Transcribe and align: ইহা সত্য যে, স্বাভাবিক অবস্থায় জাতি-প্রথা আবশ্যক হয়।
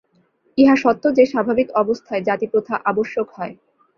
ইহা 0.57 0.75
সত্য 0.75 1.03
যে, 1.13 1.23
স্বাভাবিক 1.25 1.67
অবস্থায় 1.73 2.21
জাতি-প্রথা 2.21 2.75
আবশ্যক 2.85 3.27
হয়। 3.35 3.53